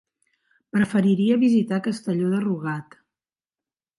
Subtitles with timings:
[0.77, 2.97] Preferiria visitar Castelló de Rugat.